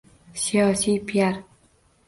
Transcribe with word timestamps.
Siyosiy 0.43 0.99
piar. 1.11 1.39